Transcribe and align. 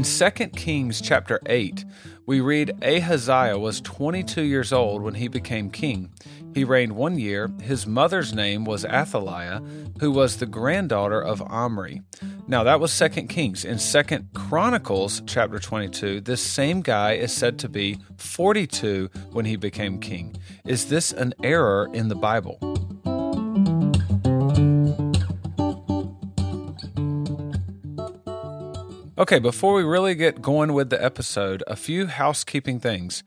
In 0.00 0.04
2 0.04 0.30
Kings 0.56 0.98
chapter 1.02 1.38
8, 1.44 1.84
we 2.24 2.40
read 2.40 2.82
Ahaziah 2.82 3.58
was 3.58 3.82
22 3.82 4.40
years 4.40 4.72
old 4.72 5.02
when 5.02 5.16
he 5.16 5.28
became 5.28 5.70
king. 5.70 6.10
He 6.54 6.64
reigned 6.64 6.96
one 6.96 7.18
year. 7.18 7.50
His 7.60 7.86
mother's 7.86 8.32
name 8.32 8.64
was 8.64 8.86
Athaliah, 8.86 9.60
who 10.00 10.10
was 10.10 10.38
the 10.38 10.46
granddaughter 10.46 11.20
of 11.20 11.42
Omri. 11.42 12.00
Now 12.48 12.64
that 12.64 12.80
was 12.80 12.98
2 12.98 13.08
Kings. 13.26 13.62
In 13.66 13.76
2 13.76 14.28
Chronicles 14.32 15.20
chapter 15.26 15.58
22, 15.58 16.22
this 16.22 16.40
same 16.40 16.80
guy 16.80 17.12
is 17.12 17.30
said 17.30 17.58
to 17.58 17.68
be 17.68 17.98
42 18.16 19.10
when 19.32 19.44
he 19.44 19.56
became 19.56 20.00
king. 20.00 20.34
Is 20.64 20.86
this 20.86 21.12
an 21.12 21.34
error 21.42 21.90
in 21.92 22.08
the 22.08 22.14
Bible? 22.14 22.69
Okay, 29.20 29.38
before 29.38 29.74
we 29.74 29.82
really 29.82 30.14
get 30.14 30.40
going 30.40 30.72
with 30.72 30.88
the 30.88 31.04
episode, 31.04 31.62
a 31.66 31.76
few 31.76 32.06
housekeeping 32.06 32.80
things. 32.80 33.22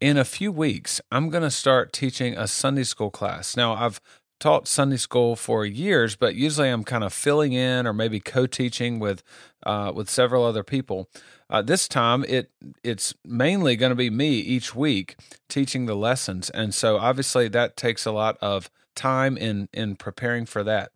In 0.00 0.16
a 0.16 0.24
few 0.24 0.52
weeks, 0.52 1.00
I'm 1.10 1.30
going 1.30 1.42
to 1.42 1.50
start 1.50 1.92
teaching 1.92 2.38
a 2.38 2.46
Sunday 2.46 2.84
school 2.84 3.10
class. 3.10 3.56
Now, 3.56 3.74
I've 3.74 4.00
taught 4.38 4.68
Sunday 4.68 4.98
school 4.98 5.34
for 5.34 5.66
years, 5.66 6.14
but 6.14 6.36
usually 6.36 6.68
I'm 6.68 6.84
kind 6.84 7.02
of 7.02 7.12
filling 7.12 7.54
in 7.54 7.88
or 7.88 7.92
maybe 7.92 8.20
co-teaching 8.20 9.00
with 9.00 9.24
uh, 9.66 9.90
with 9.92 10.08
several 10.08 10.44
other 10.44 10.62
people. 10.62 11.10
Uh, 11.50 11.60
this 11.60 11.88
time, 11.88 12.24
it 12.28 12.52
it's 12.84 13.12
mainly 13.24 13.74
going 13.74 13.90
to 13.90 13.96
be 13.96 14.10
me 14.10 14.34
each 14.38 14.76
week 14.76 15.16
teaching 15.48 15.86
the 15.86 15.96
lessons, 15.96 16.50
and 16.50 16.72
so 16.72 16.98
obviously 16.98 17.48
that 17.48 17.76
takes 17.76 18.06
a 18.06 18.12
lot 18.12 18.38
of 18.40 18.70
time 18.94 19.36
in 19.36 19.68
in 19.72 19.96
preparing 19.96 20.46
for 20.46 20.62
that. 20.62 20.92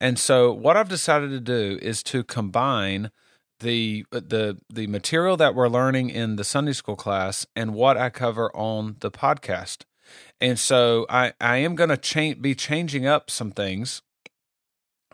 And 0.00 0.20
so, 0.20 0.52
what 0.52 0.76
I've 0.76 0.88
decided 0.88 1.30
to 1.30 1.40
do 1.40 1.80
is 1.82 2.04
to 2.04 2.22
combine 2.22 3.10
the 3.60 4.04
the 4.10 4.58
the 4.72 4.86
material 4.86 5.36
that 5.36 5.54
we're 5.54 5.68
learning 5.68 6.10
in 6.10 6.36
the 6.36 6.44
Sunday 6.44 6.72
school 6.72 6.96
class 6.96 7.46
and 7.56 7.74
what 7.74 7.96
I 7.96 8.10
cover 8.10 8.54
on 8.54 8.96
the 9.00 9.10
podcast. 9.10 9.84
And 10.40 10.58
so 10.58 11.06
I 11.08 11.32
I 11.40 11.58
am 11.58 11.74
going 11.74 11.90
to 11.90 11.96
change 11.96 12.40
be 12.40 12.54
changing 12.54 13.06
up 13.06 13.30
some 13.30 13.50
things. 13.50 14.02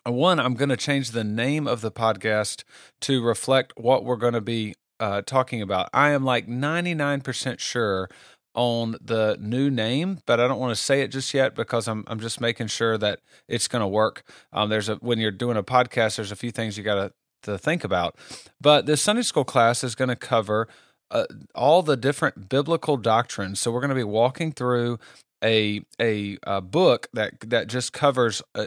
One, 0.06 0.39
I'm 0.39 0.55
going 0.55 0.69
to 0.69 0.77
change 0.77 1.12
the 1.12 1.25
name 1.25 1.67
of 1.67 1.81
the 1.81 1.91
podcast 1.91 2.65
to 3.03 3.22
reflect 3.22 3.72
what 3.77 4.05
we're 4.05 4.17
going 4.17 4.34
to 4.34 4.42
be 4.42 4.75
uh, 5.00 5.22
talking 5.22 5.62
about. 5.62 5.89
I 5.95 6.11
am 6.11 6.25
like 6.25 6.47
99% 6.47 7.59
sure 7.59 8.11
on 8.55 8.97
the 9.00 9.37
new 9.41 9.70
name, 9.70 10.19
but 10.27 10.41
I 10.41 10.47
don't 10.47 10.61
want 10.61 10.77
to 10.77 10.83
say 10.83 11.00
it 11.00 11.09
just 11.09 11.33
yet 11.34 11.55
because 11.55 11.89
I'm 11.89 12.05
I'm 12.06 12.20
just 12.20 12.41
making 12.41 12.69
sure 12.69 12.97
that 12.98 13.20
it's 13.48 13.67
going 13.67 13.81
to 13.81 13.89
work. 13.89 14.22
Um, 14.53 14.69
there's 14.69 14.89
a 14.89 14.97
when 14.97 15.19
you're 15.19 15.31
doing 15.31 15.56
a 15.56 15.62
podcast, 15.62 16.17
there's 16.17 16.33
a 16.33 16.37
few 16.37 16.50
things 16.50 16.77
you 16.78 16.84
got 16.84 16.95
to 16.97 17.12
to 17.45 17.59
think 17.59 17.84
about. 17.84 18.17
But 18.61 18.87
this 18.87 19.03
Sunday 19.03 19.23
school 19.23 19.45
class 19.45 19.84
is 19.84 19.95
going 19.95 20.09
to 20.09 20.17
cover 20.17 20.69
uh, 21.11 21.25
all 21.55 21.83
the 21.83 21.97
different 21.97 22.48
biblical 22.48 22.97
doctrines. 22.97 23.61
So 23.61 23.70
we're 23.70 23.81
going 23.81 23.91
to 23.91 23.95
be 23.95 24.05
walking 24.05 24.53
through 24.53 24.98
a 25.42 25.83
a, 26.00 26.39
a 26.45 26.61
book 26.61 27.09
that 27.12 27.34
that 27.41 27.69
just 27.69 27.92
covers 27.92 28.42
uh, 28.55 28.67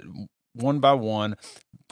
one 0.54 0.80
by 0.80 0.94
one 0.94 1.36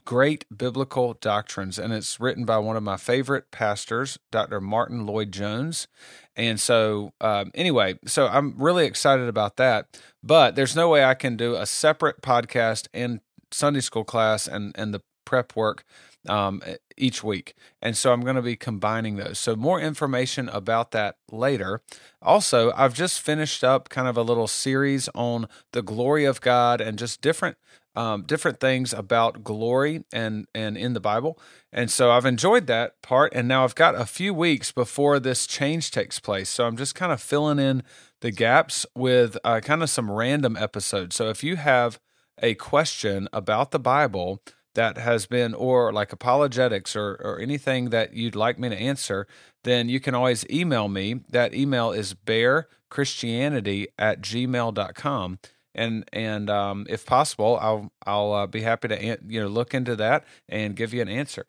great 0.05 0.45
biblical 0.55 1.15
doctrines 1.15 1.79
and 1.79 1.91
it's 1.91 2.19
written 2.19 2.45
by 2.45 2.59
one 2.59 2.77
of 2.77 2.83
my 2.83 2.95
favorite 2.95 3.49
pastors 3.49 4.19
dr 4.31 4.61
Martyn 4.61 5.05
Lloyd-Jones 5.05 5.87
and 6.35 6.59
so 6.59 7.11
um, 7.21 7.51
anyway 7.55 7.97
so 8.05 8.27
i'm 8.27 8.53
really 8.57 8.85
excited 8.85 9.27
about 9.27 9.57
that 9.57 9.99
but 10.21 10.55
there's 10.55 10.75
no 10.75 10.89
way 10.89 11.03
i 11.03 11.15
can 11.15 11.35
do 11.35 11.55
a 11.55 11.65
separate 11.65 12.21
podcast 12.21 12.87
and 12.93 13.19
sunday 13.51 13.79
school 13.79 14.03
class 14.03 14.47
and 14.47 14.71
and 14.75 14.93
the 14.93 15.01
prep 15.25 15.55
work 15.55 15.83
um, 16.27 16.61
each 16.97 17.23
week. 17.23 17.55
And 17.81 17.95
so 17.95 18.13
I'm 18.13 18.21
going 18.21 18.35
to 18.35 18.41
be 18.41 18.55
combining 18.55 19.15
those. 19.17 19.39
So 19.39 19.55
more 19.55 19.79
information 19.79 20.49
about 20.49 20.91
that 20.91 21.17
later. 21.31 21.81
Also, 22.21 22.71
I've 22.75 22.93
just 22.93 23.21
finished 23.21 23.63
up 23.63 23.89
kind 23.89 24.07
of 24.07 24.17
a 24.17 24.23
little 24.23 24.47
series 24.47 25.09
on 25.15 25.47
the 25.71 25.81
glory 25.81 26.25
of 26.25 26.41
God 26.41 26.81
and 26.81 26.97
just 26.97 27.21
different 27.21 27.57
um, 27.95 28.23
different 28.23 28.59
things 28.59 28.93
about 28.93 29.43
glory 29.43 30.03
and 30.11 30.47
and 30.53 30.77
in 30.77 30.93
the 30.93 30.99
Bible. 30.99 31.39
And 31.71 31.89
so 31.89 32.11
I've 32.11 32.25
enjoyed 32.25 32.67
that 32.67 33.01
part. 33.01 33.33
And 33.33 33.47
now 33.47 33.63
I've 33.63 33.75
got 33.75 33.95
a 33.95 34.05
few 34.05 34.33
weeks 34.33 34.71
before 34.71 35.19
this 35.19 35.47
change 35.47 35.91
takes 35.91 36.19
place. 36.19 36.49
So 36.49 36.65
I'm 36.65 36.77
just 36.77 36.95
kind 36.95 37.11
of 37.11 37.21
filling 37.21 37.59
in 37.59 37.83
the 38.21 38.31
gaps 38.31 38.85
with 38.95 39.37
uh, 39.43 39.61
kind 39.61 39.81
of 39.81 39.89
some 39.89 40.11
random 40.11 40.57
episodes. 40.57 41.15
So 41.15 41.29
if 41.29 41.43
you 41.43 41.55
have 41.55 41.99
a 42.41 42.53
question 42.55 43.29
about 43.31 43.71
the 43.71 43.79
Bible 43.79 44.41
that 44.75 44.97
has 44.97 45.25
been, 45.25 45.53
or 45.53 45.91
like 45.91 46.13
apologetics 46.13 46.95
or, 46.95 47.19
or 47.23 47.39
anything 47.39 47.89
that 47.89 48.13
you'd 48.13 48.35
like 48.35 48.59
me 48.59 48.69
to 48.69 48.75
answer, 48.75 49.27
then 49.63 49.89
you 49.89 49.99
can 49.99 50.13
always 50.13 50.45
email 50.49 50.87
me. 50.87 51.21
That 51.29 51.53
email 51.53 51.91
is 51.91 52.13
bearchristianity 52.13 53.87
at 53.97 54.21
gmail.com. 54.21 55.39
And, 55.73 56.09
and 56.13 56.49
um, 56.49 56.85
if 56.89 57.05
possible, 57.05 57.57
I'll, 57.61 57.91
I'll 58.05 58.31
uh, 58.31 58.47
be 58.47 58.61
happy 58.61 58.87
to, 58.87 59.17
you 59.27 59.41
know, 59.41 59.47
look 59.47 59.73
into 59.73 59.95
that 59.97 60.23
and 60.47 60.75
give 60.75 60.93
you 60.93 61.01
an 61.01 61.09
answer. 61.09 61.45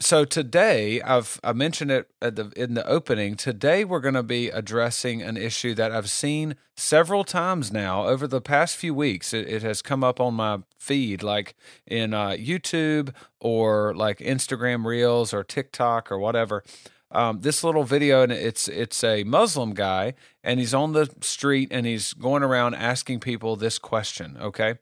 So 0.00 0.24
today, 0.24 1.02
I've 1.02 1.38
I 1.44 1.52
mentioned 1.52 1.90
it 1.90 2.08
the, 2.18 2.50
in 2.56 2.72
the 2.72 2.86
opening. 2.86 3.34
Today, 3.34 3.84
we're 3.84 4.00
going 4.00 4.14
to 4.14 4.22
be 4.22 4.48
addressing 4.48 5.20
an 5.20 5.36
issue 5.36 5.74
that 5.74 5.92
I've 5.92 6.08
seen 6.08 6.56
several 6.74 7.22
times 7.22 7.70
now 7.70 8.06
over 8.06 8.26
the 8.26 8.40
past 8.40 8.78
few 8.78 8.94
weeks. 8.94 9.34
It, 9.34 9.46
it 9.46 9.62
has 9.62 9.82
come 9.82 10.02
up 10.02 10.20
on 10.20 10.32
my 10.34 10.60
feed, 10.78 11.22
like 11.22 11.54
in 11.86 12.14
uh, 12.14 12.30
YouTube 12.30 13.12
or 13.40 13.94
like 13.94 14.20
Instagram 14.20 14.86
Reels 14.86 15.34
or 15.34 15.44
TikTok 15.44 16.10
or 16.10 16.18
whatever. 16.18 16.64
Um, 17.10 17.40
this 17.40 17.62
little 17.62 17.84
video, 17.84 18.22
and 18.22 18.32
it's 18.32 18.68
it's 18.68 19.04
a 19.04 19.22
Muslim 19.24 19.74
guy, 19.74 20.14
and 20.42 20.58
he's 20.58 20.72
on 20.72 20.94
the 20.94 21.10
street 21.20 21.68
and 21.70 21.84
he's 21.84 22.14
going 22.14 22.42
around 22.42 22.74
asking 22.74 23.20
people 23.20 23.54
this 23.54 23.78
question. 23.78 24.38
Okay, 24.40 24.76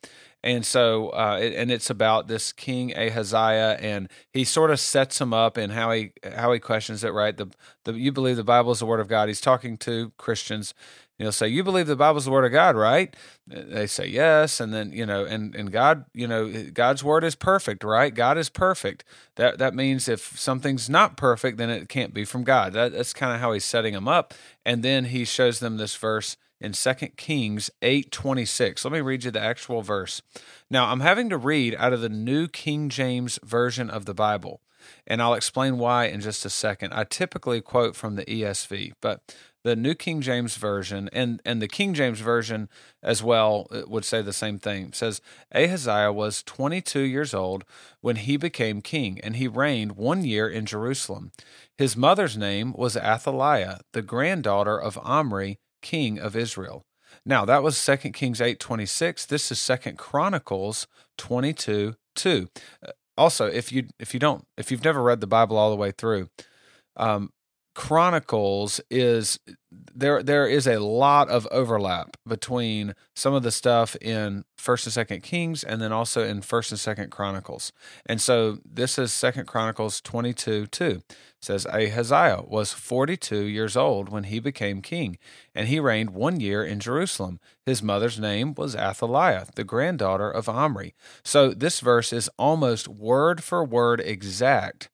and 0.44 0.66
so, 0.66 1.10
uh, 1.10 1.38
and 1.40 1.70
it's 1.70 1.88
about 1.88 2.26
this 2.26 2.52
King 2.52 2.96
Ahaziah, 2.96 3.78
and 3.80 4.08
he 4.32 4.44
sort 4.44 4.72
of 4.72 4.80
sets 4.80 5.20
him 5.20 5.32
up 5.32 5.56
and 5.56 5.72
how 5.72 5.92
he 5.92 6.12
how 6.34 6.52
he 6.52 6.58
questions 6.58 7.04
it. 7.04 7.12
Right, 7.12 7.36
the, 7.36 7.48
the 7.84 7.92
you 7.92 8.10
believe 8.10 8.36
the 8.36 8.44
Bible 8.44 8.72
is 8.72 8.80
the 8.80 8.86
Word 8.86 8.98
of 9.00 9.06
God. 9.06 9.28
He's 9.28 9.40
talking 9.40 9.78
to 9.78 10.12
Christians. 10.16 10.74
He'll 11.18 11.30
say, 11.30 11.46
"You 11.46 11.62
believe 11.62 11.86
the 11.86 11.94
Bible 11.94 12.18
is 12.18 12.24
the 12.24 12.32
Word 12.32 12.44
of 12.44 12.50
God, 12.50 12.74
right?" 12.74 13.14
They 13.46 13.86
say 13.86 14.06
yes, 14.08 14.58
and 14.58 14.74
then 14.74 14.90
you 14.90 15.06
know, 15.06 15.24
and 15.24 15.54
and 15.54 15.70
God, 15.70 16.06
you 16.12 16.26
know, 16.26 16.70
God's 16.72 17.04
Word 17.04 17.22
is 17.22 17.36
perfect, 17.36 17.84
right? 17.84 18.12
God 18.12 18.36
is 18.36 18.48
perfect. 18.48 19.04
That 19.36 19.58
that 19.58 19.74
means 19.74 20.08
if 20.08 20.36
something's 20.36 20.90
not 20.90 21.16
perfect, 21.16 21.58
then 21.58 21.70
it 21.70 21.88
can't 21.88 22.12
be 22.12 22.24
from 22.24 22.42
God. 22.42 22.72
That, 22.72 22.92
that's 22.92 23.12
kind 23.12 23.32
of 23.32 23.40
how 23.40 23.52
he's 23.52 23.64
setting 23.64 23.94
them 23.94 24.08
up, 24.08 24.34
and 24.66 24.82
then 24.82 25.04
he 25.04 25.24
shows 25.24 25.60
them 25.60 25.76
this 25.76 25.94
verse 25.94 26.36
in 26.62 26.72
2 26.72 27.16
Kings 27.16 27.70
8:26. 27.82 28.84
Let 28.84 28.92
me 28.92 29.00
read 29.00 29.24
you 29.24 29.30
the 29.30 29.40
actual 29.40 29.82
verse. 29.82 30.22
Now, 30.70 30.86
I'm 30.86 31.00
having 31.00 31.28
to 31.30 31.36
read 31.36 31.74
out 31.78 31.92
of 31.92 32.00
the 32.00 32.08
New 32.08 32.48
King 32.48 32.88
James 32.88 33.38
version 33.42 33.90
of 33.90 34.04
the 34.04 34.14
Bible, 34.14 34.60
and 35.06 35.20
I'll 35.20 35.34
explain 35.34 35.78
why 35.78 36.06
in 36.06 36.20
just 36.20 36.44
a 36.44 36.50
second. 36.50 36.92
I 36.92 37.04
typically 37.04 37.60
quote 37.60 37.96
from 37.96 38.14
the 38.14 38.24
ESV, 38.24 38.92
but 39.00 39.34
the 39.64 39.76
New 39.76 39.94
King 39.94 40.20
James 40.20 40.56
version 40.56 41.08
and 41.12 41.40
and 41.44 41.62
the 41.62 41.68
King 41.68 41.94
James 41.94 42.20
version 42.20 42.68
as 43.02 43.22
well 43.22 43.68
uh, 43.70 43.82
would 43.86 44.04
say 44.04 44.22
the 44.22 44.32
same 44.32 44.58
thing. 44.58 44.86
It 44.86 44.94
says 44.94 45.20
Ahaziah 45.54 46.12
was 46.12 46.42
22 46.42 47.00
years 47.00 47.32
old 47.34 47.64
when 48.00 48.16
he 48.16 48.36
became 48.36 48.82
king, 48.82 49.20
and 49.20 49.36
he 49.36 49.48
reigned 49.48 49.92
one 49.92 50.24
year 50.24 50.48
in 50.48 50.66
Jerusalem. 50.66 51.32
His 51.76 51.96
mother's 51.96 52.36
name 52.36 52.72
was 52.72 52.96
Athaliah, 52.96 53.80
the 53.92 54.02
granddaughter 54.02 54.78
of 54.78 54.98
Omri, 55.02 55.58
king 55.82 56.18
of 56.18 56.34
Israel. 56.36 56.84
Now 57.26 57.44
that 57.44 57.62
was 57.62 57.84
2 57.84 58.12
Kings 58.12 58.40
8:26. 58.40 59.26
This 59.26 59.52
is 59.52 59.66
2 59.66 59.96
Chronicles 59.96 60.86
22 61.18 61.94
2. 62.14 62.48
Uh, 62.86 62.92
also, 63.16 63.46
if 63.46 63.70
you 63.70 63.88
if 63.98 64.14
you 64.14 64.20
don't 64.20 64.46
if 64.56 64.70
you've 64.70 64.84
never 64.84 65.02
read 65.02 65.20
the 65.20 65.26
Bible 65.26 65.56
all 65.58 65.70
the 65.70 65.76
way 65.76 65.92
through, 65.92 66.28
um, 66.96 67.30
Chronicles 67.74 68.82
is 68.90 69.38
there 69.94 70.22
there 70.22 70.46
is 70.46 70.66
a 70.66 70.78
lot 70.78 71.30
of 71.30 71.48
overlap 71.50 72.16
between 72.26 72.94
some 73.14 73.32
of 73.32 73.42
the 73.42 73.50
stuff 73.50 73.96
in 73.96 74.44
First 74.58 74.86
and 74.86 74.92
Second 74.92 75.22
Kings 75.22 75.64
and 75.64 75.80
then 75.80 75.92
also 75.92 76.22
in 76.22 76.42
First 76.42 76.70
and 76.70 76.78
Second 76.78 77.10
Chronicles. 77.10 77.72
And 78.04 78.20
so 78.20 78.58
this 78.64 78.98
is 78.98 79.12
Second 79.12 79.46
Chronicles 79.46 80.00
22 80.02 80.66
2. 80.66 80.84
It 80.84 81.16
says 81.40 81.66
Ahaziah 81.66 82.42
was 82.46 82.72
42 82.72 83.44
years 83.44 83.76
old 83.76 84.10
when 84.10 84.24
he 84.24 84.38
became 84.38 84.82
king, 84.82 85.18
and 85.54 85.66
he 85.66 85.80
reigned 85.80 86.10
one 86.10 86.40
year 86.40 86.62
in 86.62 86.78
Jerusalem. 86.78 87.40
His 87.64 87.82
mother's 87.82 88.20
name 88.20 88.54
was 88.54 88.76
Athaliah, 88.76 89.46
the 89.56 89.64
granddaughter 89.64 90.30
of 90.30 90.48
Omri. 90.48 90.94
So 91.24 91.54
this 91.54 91.80
verse 91.80 92.12
is 92.12 92.30
almost 92.38 92.86
word 92.86 93.42
for 93.42 93.64
word 93.64 94.00
exact 94.00 94.90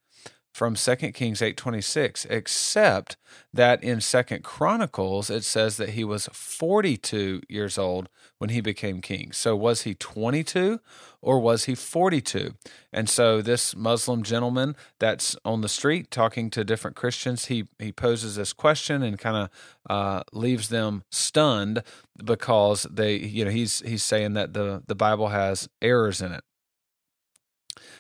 from 0.59 0.75
2 0.75 1.13
Kings 1.13 1.41
8:26 1.41 2.27
except 2.29 3.17
that 3.55 3.83
in 3.83 4.01
2 4.01 4.41
Chronicles 4.43 5.31
it 5.31 5.45
says 5.45 5.77
that 5.77 5.91
he 5.91 6.03
was 6.03 6.29
42 6.33 7.43
years 7.49 7.79
old 7.79 8.09
when 8.39 8.51
he 8.51 8.61
became 8.61 9.01
king. 9.01 9.31
So 9.31 9.55
was 9.55 9.83
he 9.83 9.95
22 9.95 10.81
or 11.23 11.39
was 11.39 11.65
he 11.65 11.77
42? 11.77 12.55
And 12.93 13.09
so 13.09 13.41
this 13.41 13.77
Muslim 13.77 14.25
gentleman 14.25 14.75
that's 14.99 15.37
on 15.45 15.61
the 15.61 15.69
street 15.69 16.11
talking 16.11 16.51
to 16.51 16.65
different 16.65 16.97
Christians, 16.97 17.45
he 17.45 17.69
he 17.79 17.93
poses 17.93 18.35
this 18.35 18.53
question 18.53 19.01
and 19.05 19.17
kind 19.17 19.37
of 19.37 19.51
uh, 19.89 20.23
leaves 20.33 20.71
them 20.71 21.05
stunned 21.13 21.85
because 22.17 22.83
they 22.91 23.15
you 23.17 23.45
know 23.45 23.53
he's 23.53 23.79
he's 23.87 24.03
saying 24.03 24.33
that 24.33 24.55
the 24.55 24.83
the 24.89 24.97
Bible 24.97 25.29
has 25.29 25.69
errors 25.81 26.21
in 26.21 26.33
it. 26.33 26.43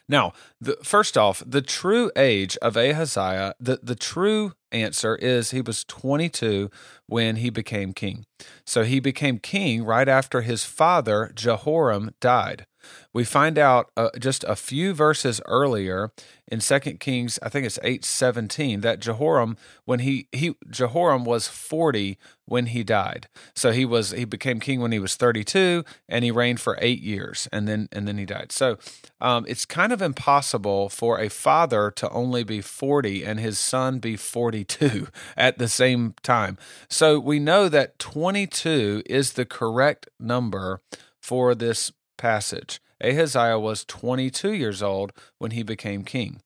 Now, 0.08 0.32
the, 0.60 0.78
first 0.82 1.18
off, 1.18 1.42
the 1.46 1.60
true 1.60 2.10
age 2.16 2.56
of 2.58 2.76
Ahaziah, 2.76 3.54
the, 3.60 3.80
the 3.82 3.94
true 3.94 4.52
answer 4.72 5.16
is 5.16 5.50
he 5.50 5.60
was 5.60 5.84
22 5.84 6.70
when 7.06 7.36
he 7.36 7.50
became 7.50 7.92
king. 7.92 8.24
So 8.64 8.84
he 8.84 9.00
became 9.00 9.38
king 9.38 9.84
right 9.84 10.08
after 10.08 10.40
his 10.40 10.64
father, 10.64 11.30
Jehoram, 11.34 12.14
died. 12.20 12.66
We 13.12 13.24
find 13.24 13.58
out 13.58 13.90
uh, 13.96 14.10
just 14.18 14.44
a 14.44 14.56
few 14.56 14.94
verses 14.94 15.40
earlier 15.46 16.10
in 16.50 16.60
Second 16.60 16.98
Kings, 16.98 17.38
I 17.42 17.50
think 17.50 17.66
it's 17.66 17.78
eight 17.82 18.04
seventeen, 18.04 18.80
that 18.80 19.00
Jehoram, 19.00 19.56
when 19.84 20.00
he 20.00 20.28
he 20.32 20.54
Jehoram 20.70 21.24
was 21.24 21.46
forty 21.46 22.18
when 22.46 22.66
he 22.66 22.82
died. 22.82 23.28
So 23.54 23.70
he 23.70 23.84
was 23.84 24.12
he 24.12 24.24
became 24.24 24.58
king 24.58 24.80
when 24.80 24.92
he 24.92 24.98
was 24.98 25.14
thirty 25.14 25.44
two, 25.44 25.84
and 26.08 26.24
he 26.24 26.30
reigned 26.30 26.60
for 26.60 26.78
eight 26.80 27.02
years, 27.02 27.48
and 27.52 27.68
then 27.68 27.88
and 27.92 28.08
then 28.08 28.16
he 28.16 28.24
died. 28.24 28.50
So 28.50 28.78
um, 29.20 29.44
it's 29.46 29.66
kind 29.66 29.92
of 29.92 30.00
impossible 30.00 30.88
for 30.88 31.20
a 31.20 31.28
father 31.28 31.90
to 31.92 32.08
only 32.10 32.44
be 32.44 32.62
forty 32.62 33.24
and 33.24 33.38
his 33.38 33.58
son 33.58 33.98
be 33.98 34.16
forty 34.16 34.64
two 34.64 35.08
at 35.36 35.58
the 35.58 35.68
same 35.68 36.14
time. 36.22 36.56
So 36.88 37.18
we 37.20 37.38
know 37.38 37.68
that 37.68 37.98
twenty 37.98 38.46
two 38.46 39.02
is 39.04 39.34
the 39.34 39.44
correct 39.44 40.08
number 40.18 40.80
for 41.20 41.54
this 41.54 41.92
passage. 42.18 42.80
Ahaziah 43.02 43.58
was 43.58 43.84
22 43.84 44.52
years 44.52 44.82
old 44.82 45.12
when 45.38 45.52
he 45.52 45.62
became 45.62 46.04
king. 46.04 46.42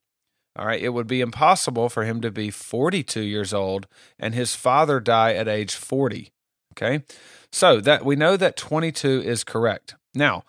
All 0.55 0.67
right, 0.67 0.83
it 0.83 0.91
would 0.91 1.07
be 1.07 1.23
impossible 1.23 1.89
for 1.89 2.05
him 2.05 2.21
to 2.21 2.31
be 2.31 2.51
42 2.51 3.23
years 3.23 3.55
old 3.55 3.87
and 4.19 4.35
his 4.35 4.55
father 4.55 5.01
die 5.01 5.33
at 5.33 5.49
age 5.49 5.75
40. 5.75 6.31
Okay? 6.73 7.05
So 7.51 7.81
that 7.81 8.05
we 8.05 8.17
know 8.17 8.37
that 8.37 8.57
22 8.57 9.23
is 9.23 9.45
correct. 9.45 9.95
Now, 10.15 10.45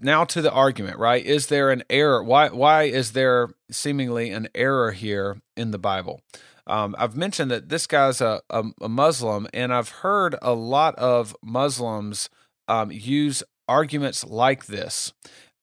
now 0.00 0.24
to 0.24 0.42
the 0.42 0.52
argument, 0.52 0.98
right? 0.98 1.24
Is 1.24 1.46
there 1.46 1.70
an 1.70 1.84
error? 1.88 2.22
Why 2.22 2.48
why 2.48 2.84
is 2.84 3.12
there 3.12 3.50
seemingly 3.70 4.30
an 4.30 4.48
error 4.54 4.92
here 4.92 5.40
in 5.56 5.70
the 5.70 5.78
Bible? 5.78 6.20
Um, 6.66 6.94
I've 6.98 7.16
mentioned 7.16 7.50
that 7.50 7.68
this 7.68 7.86
guy's 7.88 8.20
a, 8.20 8.40
a, 8.48 8.64
a, 8.80 8.88
Muslim, 8.88 9.48
and 9.52 9.74
I've 9.74 9.88
heard 9.88 10.36
a 10.40 10.52
lot 10.52 10.94
of 10.94 11.34
Muslims 11.42 12.30
um, 12.68 12.92
use 12.92 13.42
arguments 13.72 14.22
like 14.24 14.66
this. 14.66 15.14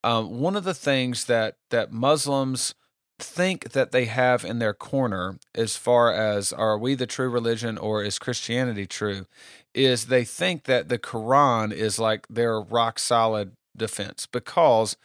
Um, 0.02 0.40
one 0.40 0.56
of 0.56 0.64
the 0.64 0.74
things 0.74 1.26
that 1.26 1.56
that 1.70 1.92
Muslims 1.92 2.74
think 3.18 3.72
that 3.72 3.92
they 3.92 4.06
have 4.06 4.44
in 4.44 4.58
their 4.58 4.74
corner, 4.74 5.38
as 5.54 5.76
far 5.76 6.12
as 6.12 6.52
are 6.52 6.78
we 6.78 6.94
the 6.94 7.06
true 7.06 7.28
religion 7.28 7.78
or 7.78 8.02
is 8.02 8.18
Christianity 8.18 8.86
true, 8.86 9.26
is 9.74 10.06
they 10.06 10.24
think 10.24 10.64
that 10.64 10.88
the 10.88 10.98
Quran 10.98 11.72
is 11.72 11.98
like 11.98 12.26
their 12.28 12.60
rock 12.60 12.98
solid 12.98 13.52
defense 13.76 14.26
because 14.26 14.96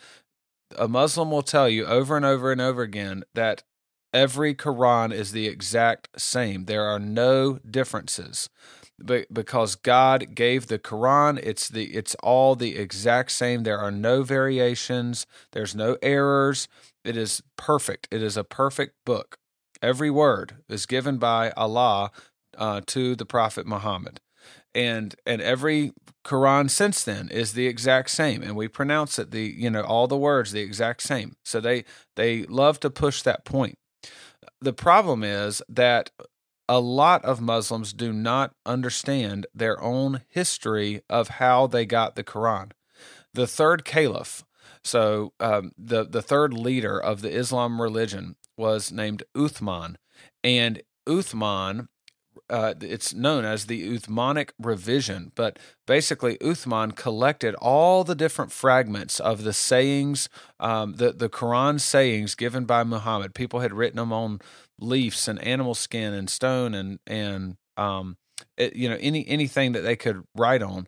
a 0.78 0.88
Muslim 0.88 1.30
will 1.30 1.44
tell 1.44 1.70
you 1.70 1.86
over 1.86 2.18
and 2.18 2.26
over 2.26 2.52
and 2.52 2.62
over 2.62 2.82
again 2.82 3.24
that 3.36 3.64
every 4.14 4.56
Quran 4.56 5.14
is 5.14 5.32
the 5.32 5.48
exact 5.48 6.10
same. 6.20 6.66
There 6.66 6.86
are 6.86 7.00
no 7.00 7.60
differences 7.70 8.50
because 9.04 9.76
God 9.76 10.36
gave 10.36 10.68
the 10.68 10.80
Quran. 10.80 11.40
It's 11.44 11.68
the 11.68 11.86
it's 11.96 12.16
all 12.24 12.56
the 12.56 12.78
exact 12.78 13.32
same. 13.32 13.64
There 13.64 13.80
are 13.80 13.92
no 13.92 14.24
variations. 14.24 15.26
There's 15.52 15.76
no 15.76 15.98
errors. 16.02 16.68
It 17.04 17.18
is 17.18 17.44
perfect. 17.58 18.08
It 18.12 18.24
is 18.24 18.38
a 18.38 18.44
perfect 18.44 18.96
book. 19.06 19.38
Every 19.82 20.10
word 20.10 20.58
is 20.70 20.86
given 20.86 21.18
by 21.18 21.52
Allah 21.52 22.12
uh, 22.58 22.82
to 22.88 23.16
the 23.16 23.26
Prophet 23.26 23.68
Muhammad, 23.68 24.22
and 24.74 25.16
and 25.26 25.42
every 25.42 25.92
Quran 26.24 26.70
since 26.70 27.04
then 27.04 27.30
is 27.30 27.54
the 27.54 27.68
exact 27.68 28.10
same, 28.10 28.42
and 28.42 28.56
we 28.56 28.68
pronounce 28.68 29.20
it 29.20 29.32
the 29.32 29.44
you 29.44 29.70
know 29.70 29.82
all 29.82 30.08
the 30.08 30.18
words 30.18 30.52
the 30.52 30.62
exact 30.62 31.02
same. 31.02 31.36
So 31.44 31.60
they 31.60 31.84
they 32.16 32.44
love 32.44 32.80
to 32.80 32.90
push 32.90 33.22
that 33.24 33.46
point. 33.46 33.78
The 34.62 34.74
problem 34.74 35.24
is 35.24 35.62
that 35.68 36.12
a 36.68 36.80
lot 36.80 37.24
of 37.24 37.42
Muslims 37.42 37.94
do 37.94 38.12
not 38.12 38.54
understand 38.66 39.46
their 39.54 39.82
own 39.82 40.22
history 40.28 41.02
of 41.10 41.28
how 41.28 41.68
they 41.68 41.86
got 41.86 42.16
the 42.16 42.24
Quran. 42.24 42.72
The 43.34 43.48
third 43.48 43.86
caliph, 43.86 44.44
so 44.84 45.34
um, 45.40 45.72
the 45.78 46.06
the 46.06 46.22
third 46.22 46.54
leader 46.54 46.98
of 47.00 47.22
the 47.22 47.32
Islam 47.32 47.82
religion, 47.82 48.36
was 48.58 48.92
named 48.92 49.24
Uthman, 49.36 49.96
and 50.44 50.82
Uthman. 51.08 51.88
Uh, 52.48 52.76
it's 52.82 53.12
known 53.12 53.44
as 53.44 53.66
the 53.66 53.98
Uthmanic 53.98 54.52
revision, 54.60 55.32
but 55.34 55.58
basically 55.88 56.38
Uthman 56.38 56.96
collected 56.96 57.56
all 57.56 58.04
the 58.04 58.14
different 58.14 58.52
fragments 58.52 59.20
of 59.20 59.44
the 59.44 59.54
sayings, 59.54 60.30
um, 60.60 60.94
the 60.94 61.12
the 61.12 61.30
Quran 61.30 61.80
sayings 61.80 62.36
given 62.36 62.66
by 62.66 62.84
Muhammad. 62.84 63.34
People 63.34 63.62
had 63.62 63.74
written 63.74 63.98
them 63.98 64.14
on 64.14 64.40
leaves 64.80 65.28
and 65.28 65.40
animal 65.46 65.76
skin 65.76 66.14
and 66.14 66.30
stone 66.30 66.74
and 66.74 67.00
and 67.08 67.58
um 67.78 68.18
it, 68.58 68.76
you 68.76 68.90
know 68.90 68.98
any 69.00 69.28
anything 69.28 69.72
that 69.74 69.82
they 69.82 69.96
could 69.96 70.24
write 70.36 70.62
on. 70.62 70.88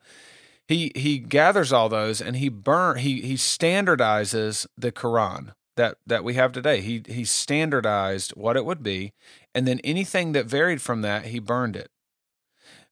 He 0.68 0.92
he 0.96 1.20
gathers 1.20 1.72
all 1.72 1.90
those 1.90 2.22
and 2.22 2.36
he 2.36 2.50
burn 2.50 2.98
he 2.98 3.22
he 3.22 3.36
standardizes 3.36 4.68
the 4.78 4.92
quran 4.92 5.54
that 5.76 5.98
that 6.06 6.24
we 6.24 6.34
have 6.34 6.52
today. 6.52 6.82
He 6.82 7.04
he 7.08 7.24
standardized 7.24 8.32
what 8.32 8.58
it 8.58 8.66
would 8.66 8.84
be 8.84 9.14
and 9.56 9.68
then 9.68 9.80
anything 9.84 10.34
that 10.34 10.46
varied 10.46 10.82
from 10.82 11.02
that 11.02 11.26
he 11.26 11.40
burned 11.40 11.76
it. 11.76 11.90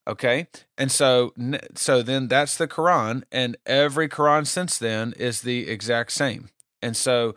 Okay? 0.08 0.48
And 0.78 0.92
so 0.92 1.34
so 1.76 2.02
then 2.02 2.28
that's 2.28 2.58
the 2.58 2.68
quran 2.68 3.24
and 3.32 3.58
every 3.66 4.08
quran 4.08 4.48
since 4.48 4.78
then 4.78 5.14
is 5.18 5.42
the 5.42 5.68
exact 5.68 6.12
same. 6.12 6.50
And 6.82 6.96
so 6.96 7.36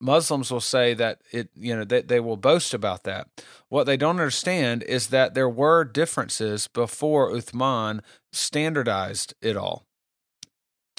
Muslims 0.00 0.50
will 0.50 0.60
say 0.60 0.94
that 0.94 1.20
it, 1.32 1.50
you 1.54 1.76
know, 1.76 1.84
they, 1.84 2.02
they 2.02 2.20
will 2.20 2.36
boast 2.36 2.72
about 2.72 3.04
that. 3.04 3.28
What 3.68 3.84
they 3.84 3.96
don't 3.96 4.18
understand 4.18 4.82
is 4.84 5.08
that 5.08 5.34
there 5.34 5.48
were 5.48 5.84
differences 5.84 6.66
before 6.68 7.30
Uthman 7.30 8.00
standardized 8.32 9.34
it 9.42 9.56
all. 9.56 9.84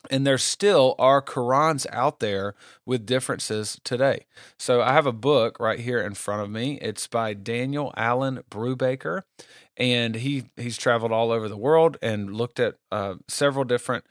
And 0.09 0.25
there 0.25 0.38
still 0.38 0.95
are 1.00 1.21
Qurans 1.21 1.85
out 1.91 2.19
there 2.19 2.56
with 2.85 3.06
differences 3.06 3.79
today. 3.83 4.25
So 4.57 4.81
I 4.81 4.93
have 4.93 5.07
a 5.07 5.12
book 5.12 5.60
right 5.60 5.79
here 5.79 6.00
in 6.00 6.13
front 6.13 6.43
of 6.43 6.50
me. 6.50 6.77
It's 6.81 7.07
by 7.07 7.34
Daniel 7.34 7.93
Allen 7.98 8.43
Brubaker, 8.50 9.24
and 9.75 10.15
he 10.15 10.46
he's 10.55 10.77
traveled 10.77 11.12
all 11.12 11.31
over 11.31 11.50
the 11.50 11.57
world 11.57 11.98
and 12.01 12.34
looked 12.34 12.60
at 12.60 12.75
uh, 12.91 13.15
several 13.27 13.65
different 13.65 14.05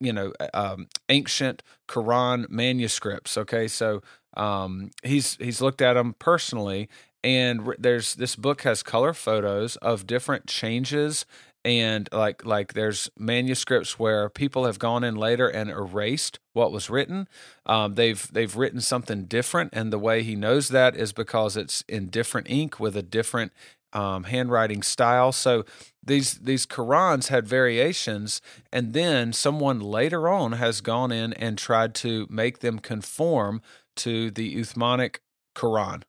you 0.00 0.12
know 0.12 0.32
um, 0.54 0.88
ancient 1.08 1.62
Quran 1.88 2.48
manuscripts. 2.48 3.36
Okay, 3.36 3.68
so 3.68 4.02
um, 4.36 4.90
he's 5.02 5.36
he's 5.36 5.60
looked 5.60 5.82
at 5.82 5.94
them 5.94 6.14
personally, 6.18 6.88
and 7.24 7.74
there's 7.78 8.14
this 8.14 8.36
book 8.36 8.62
has 8.62 8.82
color 8.82 9.12
photos 9.12 9.76
of 9.76 10.06
different 10.06 10.46
changes 10.46 11.26
and 11.66 12.08
like 12.12 12.46
like 12.46 12.74
there's 12.74 13.10
manuscripts 13.18 13.98
where 13.98 14.28
people 14.28 14.64
have 14.66 14.78
gone 14.78 15.02
in 15.02 15.16
later 15.16 15.48
and 15.48 15.68
erased 15.68 16.38
what 16.52 16.70
was 16.70 16.88
written 16.88 17.26
um, 17.66 17.96
they've 17.96 18.32
they've 18.32 18.56
written 18.56 18.80
something 18.80 19.24
different 19.24 19.70
and 19.72 19.92
the 19.92 19.98
way 19.98 20.22
he 20.22 20.36
knows 20.36 20.68
that 20.68 20.94
is 20.94 21.12
because 21.12 21.56
it's 21.56 21.82
in 21.88 22.06
different 22.06 22.48
ink 22.48 22.78
with 22.78 22.96
a 22.96 23.02
different 23.02 23.52
um, 23.96 24.24
handwriting 24.24 24.82
style. 24.82 25.32
So 25.32 25.64
these 26.04 26.34
these 26.34 26.66
Qurans 26.66 27.28
had 27.28 27.48
variations, 27.48 28.42
and 28.70 28.92
then 28.92 29.32
someone 29.32 29.80
later 29.80 30.28
on 30.28 30.52
has 30.52 30.80
gone 30.82 31.10
in 31.10 31.32
and 31.32 31.56
tried 31.56 31.94
to 31.96 32.26
make 32.28 32.58
them 32.58 32.78
conform 32.78 33.62
to 33.96 34.30
the 34.30 34.54
Uthmanic 34.54 35.16
Quran. 35.54 36.02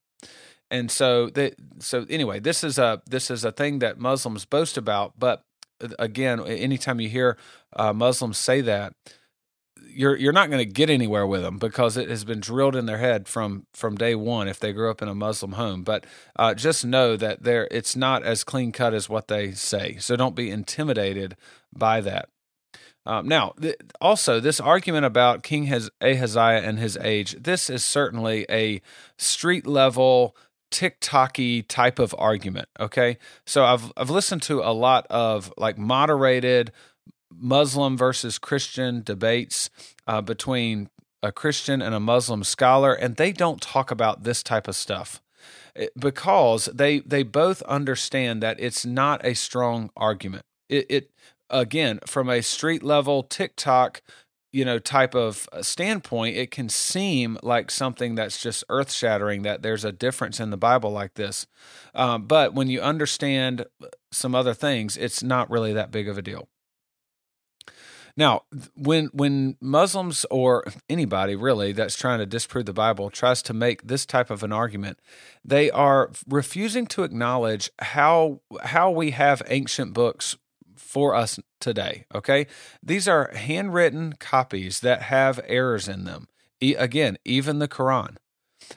And 0.69 0.91
so 0.91 1.29
that 1.29 1.55
so 1.79 2.05
anyway, 2.09 2.41
this 2.41 2.63
is 2.63 2.77
a 2.77 3.01
this 3.09 3.31
is 3.31 3.45
a 3.45 3.53
thing 3.53 3.79
that 3.79 3.97
Muslims 3.97 4.43
boast 4.43 4.77
about. 4.77 5.13
But 5.17 5.43
uh, 5.81 5.87
again, 5.97 6.45
anytime 6.45 6.99
you 6.99 7.07
hear 7.07 7.37
uh, 7.73 7.93
Muslims 7.93 8.37
say 8.37 8.59
that, 8.61 8.93
you're 9.97 10.15
you're 10.15 10.33
not 10.33 10.49
going 10.49 10.59
to 10.59 10.71
get 10.71 10.89
anywhere 10.89 11.25
with 11.25 11.41
them 11.41 11.57
because 11.57 11.97
it 11.97 12.09
has 12.09 12.23
been 12.23 12.39
drilled 12.39 12.75
in 12.75 12.85
their 12.85 12.99
head 12.99 13.27
from 13.27 13.65
from 13.73 13.95
day 13.95 14.13
one 14.13 14.47
if 14.47 14.59
they 14.59 14.71
grew 14.71 14.91
up 14.91 15.01
in 15.01 15.07
a 15.07 15.15
Muslim 15.15 15.53
home. 15.53 15.83
But 15.83 16.05
uh, 16.35 16.53
just 16.53 16.85
know 16.85 17.17
that 17.17 17.43
there 17.43 17.67
it's 17.71 17.95
not 17.95 18.23
as 18.23 18.43
clean 18.43 18.71
cut 18.71 18.93
as 18.93 19.09
what 19.09 19.27
they 19.27 19.51
say. 19.51 19.97
So 19.97 20.15
don't 20.15 20.35
be 20.35 20.51
intimidated 20.51 21.35
by 21.73 22.01
that. 22.01 22.29
Um, 23.07 23.27
now, 23.27 23.53
th- 23.59 23.77
also 23.99 24.39
this 24.39 24.59
argument 24.59 25.05
about 25.05 25.41
King 25.41 25.63
has 25.65 25.89
Ahaziah 26.01 26.61
and 26.61 26.77
his 26.77 26.97
age. 26.97 27.35
This 27.39 27.69
is 27.69 27.83
certainly 27.83 28.45
a 28.49 28.81
street 29.17 29.65
level 29.65 30.35
TikToky 30.71 31.65
type 31.67 31.97
of 31.97 32.13
argument. 32.19 32.67
Okay, 32.79 33.17
so 33.45 33.65
I've 33.65 33.91
I've 33.97 34.09
listened 34.11 34.43
to 34.43 34.61
a 34.61 34.73
lot 34.73 35.07
of 35.09 35.51
like 35.57 35.77
moderated 35.77 36.71
Muslim 37.31 37.97
versus 37.97 38.37
Christian 38.37 39.01
debates 39.03 39.69
uh, 40.07 40.21
between 40.21 40.89
a 41.23 41.31
Christian 41.31 41.81
and 41.81 41.95
a 41.95 41.99
Muslim 41.99 42.43
scholar, 42.43 42.93
and 42.93 43.15
they 43.15 43.31
don't 43.31 43.61
talk 43.61 43.91
about 43.91 44.23
this 44.23 44.43
type 44.43 44.67
of 44.67 44.75
stuff. 44.75 45.21
Eh, 45.75 45.87
because 45.97 46.65
they 46.73 46.99
they 46.99 47.23
both 47.23 47.61
understand 47.63 48.41
that 48.43 48.59
it's 48.59 48.85
not 48.85 49.25
a 49.25 49.33
strong 49.33 49.89
argument. 49.95 50.43
It, 50.69 50.85
it 50.89 51.11
again 51.49 51.99
from 52.05 52.29
a 52.29 52.41
street 52.41 52.83
level 52.83 53.23
TikTok 53.23 54.01
you 54.51 54.65
know 54.65 54.79
type 54.79 55.15
of 55.15 55.47
uh, 55.51 55.61
standpoint 55.61 56.35
it 56.35 56.51
can 56.51 56.69
seem 56.69 57.37
like 57.43 57.69
something 57.71 58.15
that's 58.15 58.41
just 58.41 58.63
earth 58.69 58.91
shattering 58.91 59.43
that 59.43 59.61
there's 59.61 59.85
a 59.85 59.91
difference 59.91 60.39
in 60.39 60.49
the 60.49 60.57
bible 60.57 60.91
like 60.91 61.13
this. 61.13 61.47
Um, 61.93 62.25
but 62.25 62.53
when 62.53 62.67
you 62.67 62.81
understand 62.81 63.65
some 64.11 64.35
other 64.35 64.53
things 64.53 64.97
it's 64.97 65.23
not 65.23 65.49
really 65.49 65.73
that 65.73 65.91
big 65.91 66.09
of 66.09 66.17
a 66.17 66.21
deal 66.21 66.47
now 68.17 68.41
when 68.75 69.05
when 69.13 69.55
muslims 69.61 70.25
or 70.29 70.65
anybody 70.89 71.35
really 71.35 71.71
that's 71.71 71.95
trying 71.95 72.19
to 72.19 72.25
disprove 72.25 72.65
the 72.65 72.73
bible 72.73 73.09
tries 73.09 73.41
to 73.41 73.53
make 73.53 73.83
this 73.83 74.05
type 74.05 74.29
of 74.29 74.43
an 74.43 74.51
argument 74.51 74.99
they 75.45 75.71
are 75.71 76.11
refusing 76.27 76.85
to 76.85 77.03
acknowledge 77.03 77.69
how 77.79 78.41
how 78.63 78.91
we 78.91 79.11
have 79.11 79.41
ancient 79.47 79.93
books 79.93 80.35
for 80.77 81.13
us 81.13 81.39
today. 81.59 82.05
Okay. 82.15 82.47
These 82.81 83.07
are 83.07 83.31
handwritten 83.35 84.13
copies 84.13 84.79
that 84.79 85.03
have 85.03 85.39
errors 85.45 85.87
in 85.87 86.05
them. 86.05 86.27
E- 86.61 86.75
again, 86.75 87.17
even 87.25 87.59
the 87.59 87.67
Quran. 87.67 88.15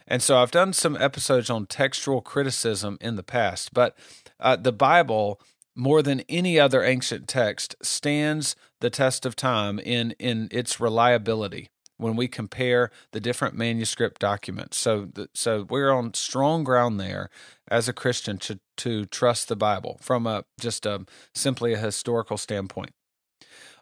And 0.07 0.23
so 0.23 0.39
I've 0.39 0.51
done 0.51 0.73
some 0.73 0.97
episodes 0.97 1.51
on 1.51 1.67
textual 1.67 2.21
criticism 2.21 2.99
in 3.01 3.17
the 3.17 3.23
past, 3.23 3.73
but 3.73 3.97
uh, 4.39 4.57
the 4.57 4.73
Bible, 4.73 5.41
more 5.75 6.03
than 6.03 6.23
any 6.29 6.59
other 6.59 6.83
ancient 6.83 7.29
text, 7.29 7.75
stands 7.83 8.57
the 8.81 8.91
test 8.91 9.25
of 9.25 9.37
time 9.37 9.79
in, 9.79 10.13
in 10.19 10.49
its 10.51 10.81
reliability 10.81 11.69
when 12.01 12.17
we 12.17 12.27
compare 12.27 12.91
the 13.13 13.21
different 13.21 13.55
manuscript 13.55 14.21
documents. 14.21 14.79
So, 14.79 15.09
so 15.35 15.67
we're 15.69 15.91
on 15.91 16.15
strong 16.15 16.65
ground 16.65 16.99
there 16.99 17.29
as 17.69 17.89
a 17.89 17.93
Christian 17.93 18.39
to 18.39 18.59
to 18.79 19.05
trust 19.05 19.49
the 19.49 19.57
Bible 19.57 19.99
from 20.01 20.27
a 20.27 20.45
just 20.59 20.87
a 20.87 21.05
simply 21.35 21.75
a 21.75 21.79
historical 21.79 22.39
standpoint. 22.39 22.93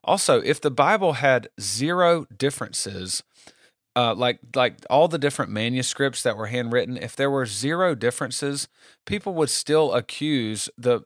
Also, 0.02 0.40
if 0.40 0.60
the 0.60 0.70
Bible 0.70 1.14
had 1.14 1.48
zero 1.60 2.26
differences, 2.36 3.22
uh, 3.94 4.14
like 4.14 4.40
like 4.54 4.78
all 4.90 5.06
the 5.06 5.18
different 5.18 5.52
manuscripts 5.52 6.22
that 6.22 6.36
were 6.36 6.46
handwritten, 6.46 6.96
if 6.96 7.14
there 7.14 7.30
were 7.30 7.46
zero 7.46 7.94
differences, 7.94 8.68
people 9.06 9.34
would 9.34 9.50
still 9.50 9.94
accuse 9.94 10.68
the 10.76 11.02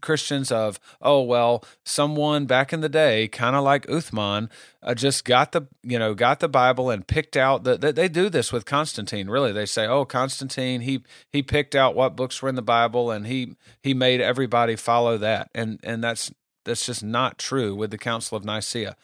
Christians 0.00 0.52
of, 0.52 0.78
oh 1.02 1.22
well, 1.22 1.64
someone 1.84 2.46
back 2.46 2.72
in 2.72 2.80
the 2.80 2.88
day, 2.88 3.26
kind 3.28 3.56
of 3.56 3.64
like 3.64 3.86
Uthman, 3.86 4.48
uh, 4.82 4.94
just 4.94 5.24
got 5.24 5.52
the 5.52 5.66
you 5.82 5.98
know 5.98 6.14
got 6.14 6.40
the 6.40 6.48
Bible 6.48 6.90
and 6.90 7.06
picked 7.06 7.36
out 7.36 7.64
the, 7.64 7.76
they 7.76 8.08
do 8.08 8.28
this 8.28 8.52
with 8.52 8.64
Constantine. 8.64 9.28
Really, 9.28 9.52
they 9.52 9.66
say, 9.66 9.86
oh 9.86 10.04
Constantine, 10.04 10.82
he 10.82 11.02
he 11.32 11.42
picked 11.42 11.74
out 11.74 11.94
what 11.96 12.16
books 12.16 12.40
were 12.40 12.48
in 12.48 12.54
the 12.54 12.62
Bible 12.62 13.10
and 13.10 13.26
he 13.26 13.56
he 13.82 13.94
made 13.94 14.20
everybody 14.20 14.76
follow 14.76 15.18
that, 15.18 15.50
and 15.54 15.80
and 15.82 16.04
that's 16.04 16.32
that's 16.64 16.86
just 16.86 17.02
not 17.02 17.38
true 17.38 17.74
with 17.74 17.90
the 17.90 17.98
Council 17.98 18.36
of 18.36 18.44
Nicaea. 18.44 18.96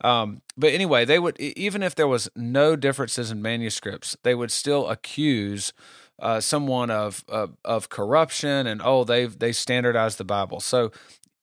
Um, 0.00 0.42
but 0.56 0.72
anyway, 0.72 1.04
they 1.04 1.18
would 1.18 1.38
even 1.40 1.82
if 1.82 1.94
there 1.94 2.06
was 2.06 2.28
no 2.36 2.76
differences 2.76 3.30
in 3.30 3.42
manuscripts, 3.42 4.16
they 4.22 4.34
would 4.34 4.52
still 4.52 4.88
accuse 4.88 5.72
uh, 6.18 6.40
someone 6.40 6.90
of, 6.90 7.24
of, 7.28 7.56
of 7.64 7.88
corruption 7.88 8.66
and 8.66 8.80
oh 8.84 9.04
they've 9.04 9.38
they 9.38 9.52
standardized 9.52 10.18
the 10.18 10.24
Bible. 10.24 10.60
So 10.60 10.90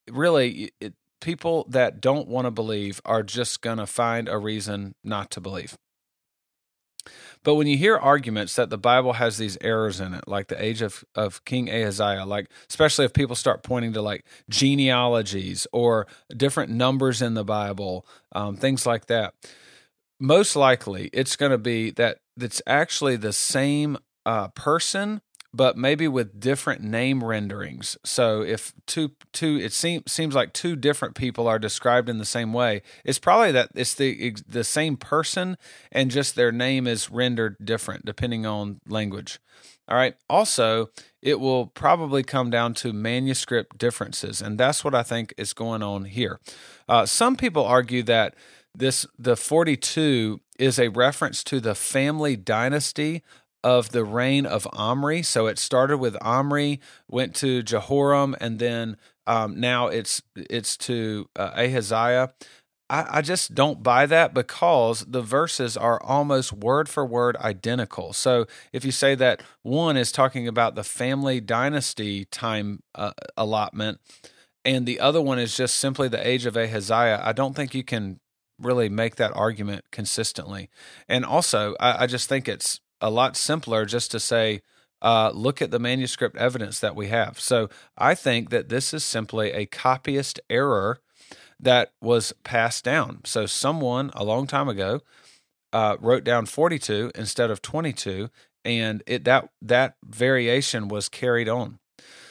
really, 0.09 0.71
it, 0.79 0.93
people 1.21 1.65
that 1.69 2.01
don't 2.01 2.27
want 2.27 2.45
to 2.45 2.51
believe 2.51 3.01
are 3.05 3.23
just 3.23 3.61
going 3.61 3.77
to 3.77 3.87
find 3.87 4.27
a 4.29 4.37
reason 4.37 4.95
not 5.03 5.31
to 5.31 5.41
believe. 5.41 5.77
But 7.43 7.55
when 7.55 7.67
you 7.67 7.77
hear 7.77 7.95
arguments 7.95 8.55
that 8.55 8.71
the 8.71 8.77
Bible 8.77 9.13
has 9.13 9.37
these 9.37 9.57
errors 9.61 9.99
in 9.99 10.15
it, 10.15 10.27
like 10.27 10.47
the 10.47 10.63
age 10.63 10.81
of, 10.81 11.03
of 11.13 11.45
King 11.45 11.69
Ahaziah, 11.69 12.25
like 12.25 12.49
especially 12.69 13.05
if 13.05 13.13
people 13.13 13.35
start 13.35 13.61
pointing 13.61 13.93
to 13.93 14.01
like 14.01 14.25
genealogies 14.49 15.67
or 15.71 16.07
different 16.35 16.71
numbers 16.71 17.21
in 17.21 17.35
the 17.35 17.43
Bible, 17.43 18.05
um, 18.31 18.55
things 18.55 18.87
like 18.87 19.05
that, 19.07 19.35
most 20.19 20.55
likely 20.55 21.09
it's 21.13 21.35
going 21.35 21.51
to 21.51 21.59
be 21.59 21.91
that 21.91 22.17
it's 22.37 22.61
actually 22.65 23.15
the 23.15 23.33
same 23.33 23.97
uh, 24.25 24.49
person, 24.49 25.21
but 25.53 25.77
maybe 25.77 26.07
with 26.07 26.39
different 26.39 26.81
name 26.81 27.23
renderings. 27.23 27.97
So 28.03 28.41
if 28.41 28.73
two 28.85 29.11
two 29.31 29.57
it 29.57 29.71
seems 29.71 30.11
seems 30.11 30.35
like 30.35 30.51
two 30.53 30.75
different 30.75 31.15
people 31.15 31.47
are 31.47 31.59
described 31.59 32.09
in 32.09 32.17
the 32.17 32.25
same 32.25 32.51
way, 32.51 32.81
it's 33.05 33.19
probably 33.19 33.51
that 33.53 33.69
it's 33.75 33.93
the 33.93 34.35
the 34.47 34.63
same 34.63 34.97
person 34.97 35.57
and 35.91 36.11
just 36.11 36.35
their 36.35 36.51
name 36.51 36.87
is 36.87 37.09
rendered 37.09 37.55
different 37.63 38.05
depending 38.05 38.45
on 38.45 38.81
language. 38.87 39.39
All 39.87 39.95
right. 39.95 40.15
Also, 40.29 40.89
it 41.21 41.39
will 41.39 41.67
probably 41.67 42.23
come 42.23 42.49
down 42.49 42.73
to 42.75 42.91
manuscript 42.91 43.77
differences, 43.77 44.41
and 44.41 44.57
that's 44.57 44.83
what 44.83 44.95
I 44.95 45.03
think 45.03 45.33
is 45.37 45.53
going 45.53 45.83
on 45.83 46.05
here. 46.05 46.39
Uh, 46.89 47.05
some 47.05 47.35
people 47.35 47.63
argue 47.63 48.01
that 48.03 48.35
this 48.73 49.05
the 49.17 49.37
42 49.37 50.41
is 50.57 50.79
a 50.79 50.89
reference 50.89 51.43
to 51.45 51.59
the 51.59 51.75
family 51.75 52.35
dynasty 52.35 53.23
of 53.65 53.89
the 53.89 54.05
reign 54.05 54.45
of 54.45 54.67
Omri. 54.73 55.23
So 55.23 55.47
it 55.47 55.57
started 55.57 55.97
with 55.97 56.15
Omri, 56.21 56.79
went 57.09 57.35
to 57.37 57.63
Jehoram, 57.63 58.35
and 58.39 58.59
then 58.59 58.95
um, 59.25 59.59
now 59.59 59.87
it's 59.87 60.21
it's 60.35 60.77
to 60.77 61.27
uh, 61.35 61.51
Ahaziah. 61.55 62.31
I, 62.91 63.17
I 63.17 63.21
just 63.23 63.55
don't 63.55 63.81
buy 63.81 64.05
that 64.05 64.35
because 64.35 65.03
the 65.07 65.23
verses 65.23 65.75
are 65.75 65.99
almost 66.03 66.53
word 66.53 66.87
for 66.87 67.03
word 67.03 67.35
identical. 67.37 68.13
So 68.13 68.45
if 68.71 68.85
you 68.85 68.91
say 68.91 69.15
that 69.15 69.41
one 69.63 69.97
is 69.97 70.11
talking 70.11 70.47
about 70.47 70.75
the 70.75 70.83
family 70.83 71.41
dynasty 71.41 72.25
time 72.25 72.83
uh, 72.93 73.13
allotment, 73.35 73.99
and 74.63 74.85
the 74.85 74.99
other 74.99 75.23
one 75.23 75.39
is 75.39 75.57
just 75.57 75.77
simply 75.77 76.07
the 76.07 76.25
age 76.25 76.45
of 76.45 76.55
Ahaziah, 76.55 77.19
I 77.23 77.33
don't 77.33 77.55
think 77.55 77.73
you 77.73 77.83
can 77.83 78.19
really 78.59 78.89
make 78.89 79.15
that 79.15 79.35
argument 79.35 79.85
consistently. 79.91 80.69
And 81.09 81.25
also, 81.25 81.75
I, 81.79 82.03
I 82.03 82.07
just 82.07 82.29
think 82.29 82.47
it's 82.47 82.79
a 83.01 83.09
lot 83.09 83.35
simpler 83.35 83.85
just 83.85 84.11
to 84.11 84.19
say, 84.19 84.61
uh, 85.01 85.31
look 85.33 85.61
at 85.61 85.71
the 85.71 85.79
manuscript 85.79 86.35
evidence 86.37 86.79
that 86.79 86.95
we 86.95 87.07
have. 87.07 87.39
So 87.39 87.69
I 87.97 88.15
think 88.15 88.49
that 88.49 88.69
this 88.69 88.93
is 88.93 89.03
simply 89.03 89.51
a 89.51 89.65
copyist 89.65 90.39
error 90.49 90.99
that 91.59 91.93
was 92.01 92.33
passed 92.43 92.83
down. 92.83 93.21
So 93.25 93.45
someone 93.45 94.11
a 94.13 94.23
long 94.23 94.47
time 94.47 94.67
ago 94.67 95.01
uh, 95.73 95.97
wrote 95.99 96.23
down 96.23 96.45
42 96.45 97.11
instead 97.15 97.51
of 97.51 97.61
22, 97.61 98.29
and 98.63 99.03
it 99.05 99.25
that 99.25 99.49
that 99.61 99.95
variation 100.03 100.87
was 100.87 101.09
carried 101.09 101.49
on. 101.49 101.79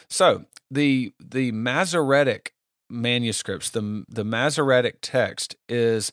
So 0.09 0.47
the 0.71 1.13
the 1.21 1.53
Masoretic 1.53 2.55
manuscripts, 2.91 3.71
the 3.71 4.05
the 4.09 4.25
Masoretic 4.25 4.99
text 5.01 5.57
is 5.69 6.13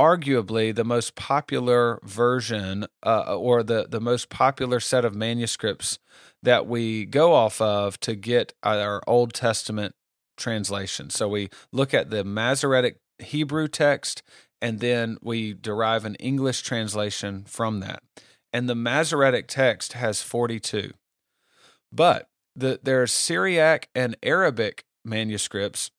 arguably 0.00 0.74
the 0.74 0.84
most 0.84 1.14
popular 1.14 2.00
version 2.02 2.86
uh, 3.04 3.36
or 3.36 3.62
the, 3.62 3.86
the 3.86 4.00
most 4.00 4.30
popular 4.30 4.80
set 4.80 5.04
of 5.04 5.14
manuscripts 5.14 5.98
that 6.42 6.66
we 6.66 7.04
go 7.04 7.34
off 7.34 7.60
of 7.60 8.00
to 8.00 8.14
get 8.14 8.54
our 8.62 9.02
Old 9.06 9.34
Testament 9.34 9.94
translation. 10.38 11.10
So 11.10 11.28
we 11.28 11.50
look 11.70 11.92
at 11.92 12.08
the 12.08 12.24
Masoretic 12.24 12.96
Hebrew 13.18 13.68
text 13.68 14.22
and 14.62 14.80
then 14.80 15.18
we 15.20 15.52
derive 15.52 16.06
an 16.06 16.14
English 16.14 16.62
translation 16.62 17.44
from 17.46 17.80
that. 17.80 18.02
And 18.54 18.70
the 18.70 18.74
Masoretic 18.74 19.48
text 19.48 19.92
has 19.92 20.22
42. 20.22 20.92
But 21.92 22.26
the, 22.56 22.80
are 22.86 23.06
Syriac 23.06 23.90
and 23.94 24.16
Arabic 24.22 24.84
manuscripts, 25.04 25.90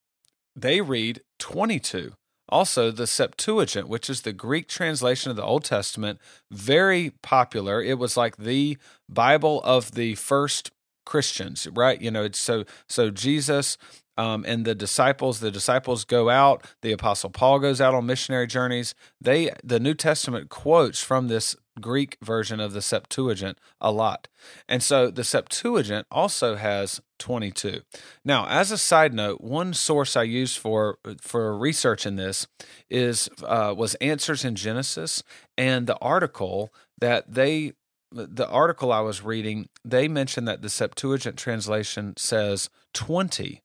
they 0.56 0.82
read 0.82 1.22
22. 1.38 2.14
Also, 2.52 2.92
the 2.92 3.08
Septuagint, 3.08 3.88
which 3.88 4.10
is 4.10 4.22
the 4.22 4.34
Greek 4.34 4.68
translation 4.68 5.30
of 5.30 5.38
the 5.38 5.44
Old 5.44 5.64
Testament, 5.64 6.20
very 6.52 7.12
popular. 7.22 7.82
It 7.82 7.98
was 7.98 8.18
like 8.18 8.38
the 8.38 8.78
Bible 9.08 9.62
of 9.64 9.94
the 9.94 10.16
first 10.16 10.72
Christians, 11.06 11.68
right? 11.72 12.02
You 12.02 12.12
know, 12.12 12.24
it's 12.24 12.40
so 12.40 12.66
so 12.88 13.10
Jesus 13.10 13.78
um, 14.22 14.46
and 14.48 14.66
the 14.66 14.76
disciples. 14.76 15.40
The 15.40 15.50
disciples 15.50 16.06
go 16.06 16.30
out. 16.30 16.64
The 16.82 16.92
apostle 16.92 17.32
Paul 17.32 17.60
goes 17.60 17.82
out 17.82 17.96
on 17.96 18.06
missionary 18.06 18.46
journeys. 18.46 18.94
They 19.20 19.52
the 19.64 19.80
New 19.80 19.96
Testament 19.96 20.50
quotes 20.50 21.02
from 21.02 21.28
this 21.28 21.56
Greek 21.80 22.18
version 22.22 22.60
of 22.60 22.74
the 22.74 22.82
Septuagint 22.82 23.58
a 23.80 23.92
lot. 23.92 24.28
And 24.68 24.84
so 24.84 25.10
the 25.10 25.24
Septuagint 25.24 26.06
also 26.12 26.56
has 26.56 27.02
22. 27.18 27.82
Now, 28.24 28.46
as 28.48 28.72
a 28.72 28.78
side 28.78 29.14
note, 29.14 29.42
one 29.42 29.74
source 29.74 30.16
I 30.16 30.24
used 30.24 30.60
for 30.60 31.00
for 31.20 31.58
research 31.58 32.06
in 32.06 32.16
this 32.16 32.46
is 32.90 33.28
uh, 33.44 33.74
was 33.76 33.96
Answers 33.96 34.46
in 34.46 34.56
Genesis, 34.56 35.24
and 35.58 35.88
the 35.88 35.98
article 35.98 36.72
that 37.00 37.34
they 37.34 37.74
the 38.14 38.48
article 38.50 38.92
I 38.92 39.00
was 39.00 39.24
reading, 39.24 39.70
they 39.86 40.10
mentioned 40.10 40.48
that 40.48 40.62
the 40.62 40.70
Septuagint 40.70 41.38
translation 41.38 42.14
says 42.18 42.70
20. 42.94 43.62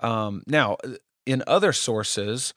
Um, 0.00 0.42
now, 0.46 0.76
in 1.26 1.42
other 1.46 1.72
sources, 1.72 2.54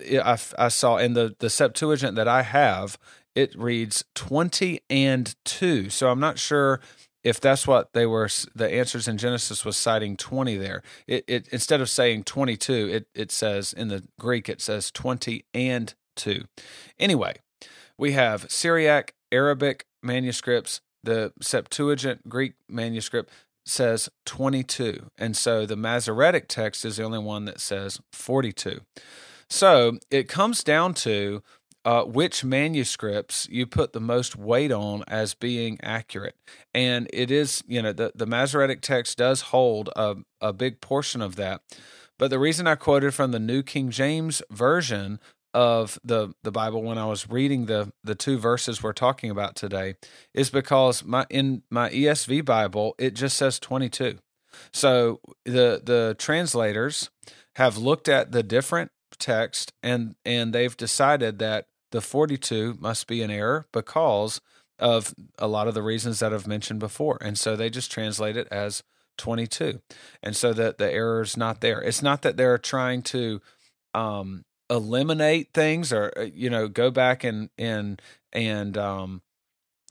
I, 0.00 0.38
I 0.58 0.68
saw 0.68 0.96
in 0.96 1.14
the, 1.14 1.34
the 1.38 1.50
Septuagint 1.50 2.16
that 2.16 2.28
I 2.28 2.42
have, 2.42 2.98
it 3.34 3.56
reads 3.56 4.04
20 4.14 4.80
and 4.90 5.34
2. 5.44 5.90
So 5.90 6.10
I'm 6.10 6.20
not 6.20 6.38
sure 6.38 6.80
if 7.24 7.40
that's 7.40 7.66
what 7.66 7.92
they 7.94 8.06
were 8.06 8.28
the 8.54 8.70
answers 8.70 9.08
in 9.08 9.16
genesis 9.16 9.64
was 9.64 9.76
citing 9.76 10.16
20 10.16 10.56
there 10.58 10.82
it, 11.06 11.24
it 11.26 11.48
instead 11.48 11.80
of 11.80 11.88
saying 11.88 12.22
22 12.22 12.72
it, 12.92 13.06
it 13.14 13.32
says 13.32 13.72
in 13.72 13.88
the 13.88 14.04
greek 14.20 14.48
it 14.48 14.60
says 14.60 14.90
20 14.90 15.44
and 15.54 15.94
2 16.16 16.44
anyway 16.98 17.34
we 17.96 18.12
have 18.12 18.50
syriac 18.50 19.14
arabic 19.32 19.86
manuscripts 20.02 20.82
the 21.02 21.32
septuagint 21.40 22.28
greek 22.28 22.52
manuscript 22.68 23.30
says 23.64 24.08
22 24.26 25.10
and 25.18 25.36
so 25.36 25.64
the 25.66 25.76
masoretic 25.76 26.48
text 26.48 26.84
is 26.84 26.96
the 26.96 27.02
only 27.02 27.18
one 27.18 27.44
that 27.44 27.60
says 27.60 28.00
42 28.12 28.80
so 29.48 29.98
it 30.10 30.28
comes 30.28 30.62
down 30.62 30.94
to 30.94 31.42
uh, 31.84 32.02
which 32.04 32.44
manuscripts 32.44 33.46
you 33.50 33.66
put 33.66 33.92
the 33.92 34.00
most 34.00 34.36
weight 34.36 34.72
on 34.72 35.04
as 35.06 35.34
being 35.34 35.78
accurate. 35.82 36.34
And 36.72 37.08
it 37.12 37.30
is, 37.30 37.62
you 37.66 37.82
know, 37.82 37.92
the, 37.92 38.12
the 38.14 38.26
Masoretic 38.26 38.80
text 38.80 39.18
does 39.18 39.42
hold 39.42 39.90
a, 39.94 40.16
a 40.40 40.52
big 40.52 40.80
portion 40.80 41.20
of 41.20 41.36
that. 41.36 41.60
But 42.18 42.30
the 42.30 42.38
reason 42.38 42.66
I 42.66 42.76
quoted 42.76 43.12
from 43.12 43.32
the 43.32 43.40
New 43.40 43.62
King 43.62 43.90
James 43.90 44.40
Version 44.50 45.20
of 45.54 45.98
the, 46.04 46.34
the 46.42 46.50
Bible 46.50 46.82
when 46.82 46.98
I 46.98 47.06
was 47.06 47.30
reading 47.30 47.66
the, 47.66 47.92
the 48.02 48.16
two 48.16 48.38
verses 48.38 48.82
we're 48.82 48.92
talking 48.92 49.30
about 49.30 49.54
today 49.54 49.94
is 50.34 50.50
because 50.50 51.04
my 51.04 51.24
in 51.30 51.62
my 51.70 51.88
ESV 51.90 52.44
Bible, 52.44 52.94
it 52.98 53.14
just 53.14 53.36
says 53.36 53.58
22. 53.60 54.18
So 54.72 55.20
the 55.44 55.80
the 55.82 56.16
translators 56.18 57.10
have 57.56 57.76
looked 57.76 58.08
at 58.08 58.32
the 58.32 58.42
different 58.42 58.90
text 59.18 59.72
and 59.82 60.16
and 60.24 60.52
they've 60.52 60.76
decided 60.76 61.38
that 61.38 61.66
the 61.92 62.00
42 62.00 62.76
must 62.80 63.06
be 63.06 63.22
an 63.22 63.30
error 63.30 63.66
because 63.72 64.40
of 64.80 65.14
a 65.38 65.46
lot 65.46 65.68
of 65.68 65.74
the 65.74 65.82
reasons 65.82 66.18
that 66.18 66.32
I've 66.32 66.48
mentioned 66.48 66.80
before. 66.80 67.18
And 67.20 67.38
so 67.38 67.54
they 67.54 67.70
just 67.70 67.92
translate 67.92 68.36
it 68.36 68.48
as 68.50 68.82
22. 69.18 69.80
And 70.20 70.34
so 70.34 70.52
that 70.52 70.78
the 70.78 70.92
error 70.92 71.22
is 71.22 71.36
not 71.36 71.60
there. 71.60 71.80
It's 71.80 72.02
not 72.02 72.22
that 72.22 72.36
they're 72.36 72.58
trying 72.58 73.02
to 73.02 73.40
um, 73.94 74.44
eliminate 74.74 75.52
things 75.52 75.92
or, 75.92 76.12
uh, 76.16 76.22
you 76.22 76.50
know, 76.50 76.68
go 76.68 76.90
back 76.90 77.24
and, 77.24 77.50
and, 77.58 78.00
and, 78.32 78.76
um, 78.76 79.22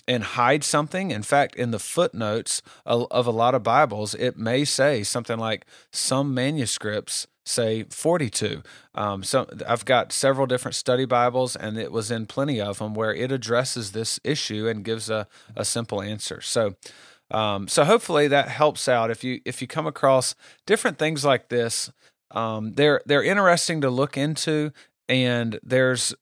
and 0.07 0.23
hide 0.23 0.63
something. 0.63 1.11
In 1.11 1.23
fact, 1.23 1.55
in 1.55 1.71
the 1.71 1.79
footnotes 1.79 2.61
of 2.85 3.25
a 3.25 3.31
lot 3.31 3.55
of 3.55 3.63
Bibles, 3.63 4.13
it 4.13 4.37
may 4.37 4.65
say 4.65 5.03
something 5.03 5.37
like 5.37 5.65
some 5.91 6.33
manuscripts 6.33 7.27
say 7.45 7.83
42. 7.83 8.63
Um, 8.95 9.23
so 9.23 9.47
I've 9.67 9.85
got 9.85 10.11
several 10.11 10.47
different 10.47 10.75
study 10.75 11.05
Bibles, 11.05 11.55
and 11.55 11.77
it 11.77 11.91
was 11.91 12.11
in 12.11 12.25
plenty 12.25 12.59
of 12.61 12.79
them 12.79 12.93
where 12.93 13.13
it 13.13 13.31
addresses 13.31 13.91
this 13.91 14.19
issue 14.23 14.67
and 14.67 14.83
gives 14.83 15.09
a, 15.09 15.27
a 15.55 15.65
simple 15.65 16.01
answer. 16.01 16.41
So, 16.41 16.75
um, 17.31 17.67
so 17.67 17.83
hopefully 17.83 18.27
that 18.27 18.49
helps 18.49 18.87
out. 18.87 19.11
If 19.11 19.23
you 19.23 19.41
if 19.45 19.61
you 19.61 19.67
come 19.67 19.87
across 19.87 20.35
different 20.65 20.97
things 20.97 21.25
like 21.25 21.49
this, 21.49 21.91
um, 22.33 22.73
they're 22.73 23.01
they're 23.05 23.23
interesting 23.23 23.81
to 23.81 23.89
look 23.89 24.17
into, 24.17 24.71
and 25.07 25.59
there's 25.63 26.13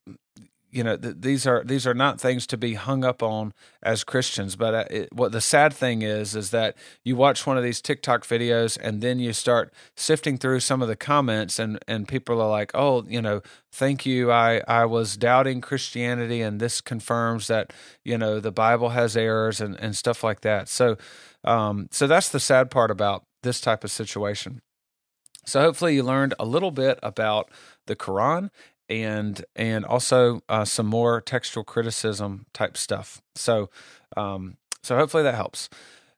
you 0.71 0.83
know 0.83 0.95
th- 0.97 1.15
these 1.19 1.45
are 1.45 1.63
these 1.63 1.85
are 1.85 1.93
not 1.93 2.19
things 2.19 2.47
to 2.47 2.57
be 2.57 2.73
hung 2.75 3.03
up 3.03 3.21
on 3.21 3.53
as 3.83 4.03
Christians. 4.03 4.55
But 4.55 4.73
uh, 4.73 4.85
it, 4.89 5.13
what 5.13 5.31
the 5.31 5.41
sad 5.41 5.73
thing 5.73 6.01
is 6.01 6.35
is 6.35 6.51
that 6.51 6.75
you 7.03 7.15
watch 7.15 7.45
one 7.45 7.57
of 7.57 7.63
these 7.63 7.81
TikTok 7.81 8.23
videos 8.23 8.77
and 8.81 9.01
then 9.01 9.19
you 9.19 9.33
start 9.33 9.73
sifting 9.95 10.37
through 10.37 10.61
some 10.61 10.81
of 10.81 10.87
the 10.87 10.95
comments 10.95 11.59
and 11.59 11.77
and 11.87 12.07
people 12.07 12.41
are 12.41 12.49
like, 12.49 12.71
oh, 12.73 13.03
you 13.07 13.21
know, 13.21 13.41
thank 13.71 14.05
you. 14.05 14.31
I 14.31 14.61
I 14.67 14.85
was 14.85 15.17
doubting 15.17 15.61
Christianity 15.61 16.41
and 16.41 16.59
this 16.59 16.81
confirms 16.81 17.47
that 17.47 17.73
you 18.03 18.17
know 18.17 18.39
the 18.39 18.51
Bible 18.51 18.89
has 18.89 19.15
errors 19.17 19.61
and 19.61 19.75
and 19.79 19.95
stuff 19.95 20.23
like 20.23 20.41
that. 20.41 20.69
So 20.69 20.97
um 21.43 21.87
so 21.91 22.07
that's 22.07 22.29
the 22.29 22.39
sad 22.39 22.71
part 22.71 22.91
about 22.91 23.23
this 23.43 23.59
type 23.61 23.83
of 23.83 23.91
situation. 23.91 24.61
So 25.45 25.61
hopefully 25.61 25.95
you 25.95 26.03
learned 26.03 26.33
a 26.39 26.45
little 26.45 26.71
bit 26.71 26.99
about 27.01 27.49
the 27.87 27.95
Quran 27.95 28.49
and 28.89 29.43
and 29.55 29.85
also 29.85 30.41
uh, 30.49 30.65
some 30.65 30.87
more 30.87 31.21
textual 31.21 31.63
criticism 31.63 32.45
type 32.53 32.77
stuff. 32.77 33.21
So 33.35 33.69
um, 34.17 34.57
so 34.83 34.97
hopefully 34.97 35.23
that 35.23 35.35
helps. 35.35 35.69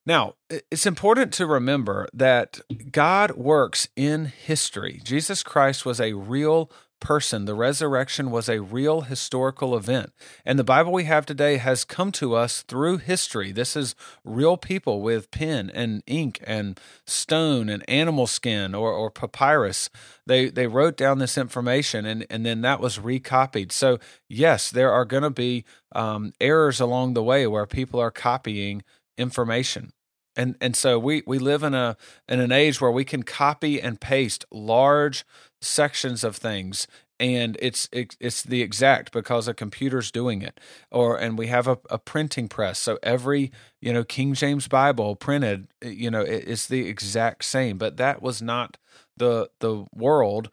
Now, 0.06 0.34
it's 0.50 0.86
important 0.86 1.32
to 1.34 1.46
remember 1.48 2.10
that 2.14 2.60
God 2.92 3.32
works 3.38 3.88
in 3.96 4.26
history. 4.26 5.00
Jesus 5.02 5.44
Christ 5.44 5.86
was 5.86 6.02
a 6.02 6.12
real 6.12 6.70
person. 7.04 7.46
The 7.46 7.54
resurrection 7.54 8.32
was 8.32 8.50
a 8.50 8.62
real 8.62 9.02
historical 9.02 9.76
event. 9.76 10.14
And 10.46 10.58
the 10.58 10.64
Bible 10.64 10.94
we 10.94 11.04
have 11.04 11.26
today 11.26 11.58
has 11.58 11.84
come 11.84 12.12
to 12.14 12.34
us 12.34 12.64
through 12.64 12.98
history. 12.98 13.52
This 13.52 13.76
is 13.76 13.94
real 14.24 14.58
people 14.58 15.02
with 15.02 15.30
pen 15.30 15.70
and 15.70 16.02
ink 16.08 16.40
and 16.48 16.80
stone 17.06 17.70
and 17.70 17.88
animal 17.88 18.26
skin 18.26 18.74
or, 18.74 18.92
or 18.92 19.12
papyrus. 19.12 19.90
They, 20.26 20.50
they 20.50 20.66
wrote 20.66 20.98
down 20.98 21.20
this 21.20 21.38
information 21.38 22.06
and, 22.06 22.26
and 22.30 22.46
then 22.46 22.62
that 22.62 22.80
was 22.80 22.98
recopied. 22.98 23.72
So, 23.74 24.00
yes, 24.30 24.72
there 24.72 24.92
are 24.92 25.06
going 25.06 25.24
to 25.24 25.30
be 25.30 25.66
um, 25.94 26.32
errors 26.40 26.80
along 26.80 27.14
the 27.14 27.24
way 27.24 27.46
where 27.46 27.68
people 27.68 28.00
are 28.00 28.12
copying 28.12 28.82
information 29.18 29.92
and 30.36 30.56
and 30.60 30.76
so 30.76 30.98
we 30.98 31.24
we 31.26 31.40
live 31.40 31.64
in 31.64 31.74
a 31.74 31.96
in 32.28 32.40
an 32.40 32.52
age 32.52 32.82
where 32.82 32.92
we 32.92 33.06
can 33.06 33.24
copy 33.24 33.82
and 33.82 34.00
paste 34.00 34.46
large 34.52 35.26
sections 35.64 36.24
of 36.24 36.36
things 36.36 36.88
and 37.20 37.58
it's 37.62 37.88
it's 37.94 38.44
the 38.44 38.62
exact 38.62 39.12
because 39.12 39.48
a 39.48 39.54
computer's 39.54 40.12
doing 40.12 40.42
it. 40.42 40.60
Or 40.92 41.18
and 41.18 41.38
we 41.38 41.48
have 41.48 41.68
a, 41.68 41.78
a 41.90 41.98
printing 41.98 42.50
press 42.50 42.80
so 42.80 43.00
every 43.02 43.52
you 43.82 43.94
know 43.94 44.04
king 44.04 44.34
james 44.34 44.68
bible 44.68 45.16
printed 45.16 45.68
you 45.82 46.10
know 46.12 46.22
it's 46.22 46.68
the 46.68 46.88
exact 46.88 47.46
same. 47.46 47.78
But 47.78 47.98
that 47.98 48.22
was 48.22 48.42
not 48.42 48.78
the 49.16 49.50
the 49.60 49.86
world 49.94 50.50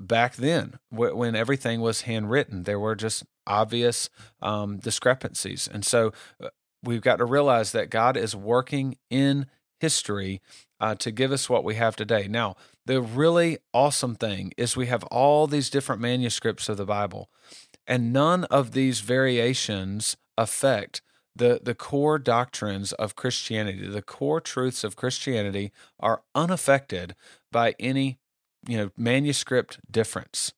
back 0.00 0.36
then 0.36 0.78
when 0.90 1.34
everything 1.34 1.80
was 1.80 2.02
handwritten. 2.02 2.62
There 2.62 2.80
were 2.80 2.94
just 2.94 3.24
obvious 3.46 4.08
um, 4.40 4.78
discrepancies. 4.78 5.68
And 5.70 5.84
so 5.84 6.12
uh, 6.42 6.48
we've 6.82 7.02
got 7.02 7.16
to 7.16 7.24
realize 7.24 7.72
that 7.72 7.90
god 7.90 8.16
is 8.16 8.34
working 8.34 8.96
in 9.10 9.46
history 9.80 10.40
uh, 10.84 10.94
to 10.94 11.10
give 11.10 11.32
us 11.32 11.48
what 11.48 11.64
we 11.64 11.76
have 11.76 11.96
today. 11.96 12.28
Now, 12.28 12.56
the 12.84 13.00
really 13.00 13.56
awesome 13.72 14.16
thing 14.16 14.52
is 14.58 14.76
we 14.76 14.88
have 14.88 15.02
all 15.04 15.46
these 15.46 15.70
different 15.70 16.02
manuscripts 16.02 16.68
of 16.68 16.76
the 16.76 16.84
Bible, 16.84 17.30
and 17.86 18.12
none 18.12 18.44
of 18.44 18.72
these 18.72 19.00
variations 19.00 20.18
affect 20.36 21.00
the, 21.34 21.58
the 21.62 21.74
core 21.74 22.18
doctrines 22.18 22.92
of 22.92 23.16
Christianity. 23.16 23.86
The 23.88 24.02
core 24.02 24.42
truths 24.42 24.84
of 24.84 24.94
Christianity 24.94 25.72
are 25.98 26.22
unaffected 26.34 27.14
by 27.50 27.74
any 27.80 28.18
you 28.66 28.76
know 28.76 28.90
manuscript 28.96 29.78
difference. 29.90 30.52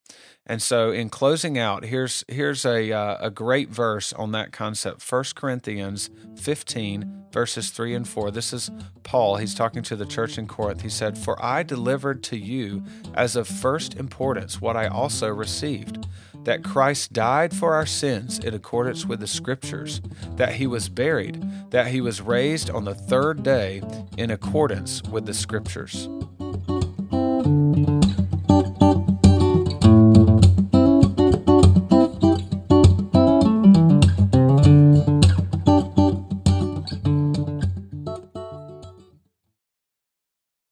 And 0.48 0.62
so, 0.62 0.92
in 0.92 1.10
closing 1.10 1.58
out, 1.58 1.84
here's 1.84 2.24
here's 2.28 2.64
a 2.64 2.92
uh, 2.92 3.16
a 3.20 3.30
great 3.30 3.68
verse 3.68 4.12
on 4.12 4.30
that 4.32 4.52
concept. 4.52 5.02
1 5.10 5.24
Corinthians 5.34 6.08
15 6.36 7.24
verses 7.32 7.70
3 7.70 7.94
and 7.94 8.08
4. 8.08 8.30
This 8.30 8.52
is 8.52 8.70
Paul. 9.02 9.36
He's 9.36 9.54
talking 9.54 9.82
to 9.82 9.96
the 9.96 10.06
church 10.06 10.38
in 10.38 10.46
Corinth. 10.46 10.82
He 10.82 10.88
said, 10.88 11.18
"For 11.18 11.42
I 11.44 11.64
delivered 11.64 12.22
to 12.24 12.36
you 12.36 12.84
as 13.14 13.34
of 13.34 13.48
first 13.48 13.94
importance 13.94 14.60
what 14.60 14.76
I 14.76 14.86
also 14.86 15.28
received." 15.28 16.06
That 16.44 16.62
Christ 16.62 17.12
died 17.12 17.52
for 17.52 17.74
our 17.74 17.86
sins 17.86 18.38
in 18.38 18.54
accordance 18.54 19.04
with 19.04 19.18
the 19.18 19.26
Scriptures, 19.26 20.00
that 20.36 20.54
he 20.54 20.68
was 20.68 20.88
buried, 20.88 21.44
that 21.70 21.88
he 21.88 22.00
was 22.00 22.20
raised 22.20 22.70
on 22.70 22.84
the 22.84 22.94
third 22.94 23.42
day 23.42 23.82
in 24.16 24.30
accordance 24.30 25.02
with 25.02 25.26
the 25.26 25.34
Scriptures. 25.34 26.08